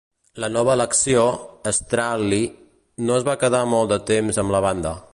La 0.43 0.47
nova 0.53 0.71
elecció, 0.77 1.25
Strahli, 1.79 2.41
no 3.09 3.21
es 3.21 3.31
va 3.31 3.39
quedar 3.45 3.63
molt 3.75 3.95
de 3.97 4.05
temps 4.13 4.43
amb 4.45 4.57
la 4.59 4.69
banda. 4.71 5.01